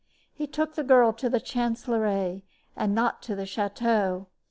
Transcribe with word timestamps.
He 0.33 0.47
took 0.47 0.73
the 0.73 0.83
girl 0.83 1.13
to 1.13 1.29
the 1.29 1.39
chancellerie, 1.39 2.41
and 2.75 2.95
not 2.95 3.21
to 3.21 3.35
the 3.35 3.45
chateau. 3.45 4.25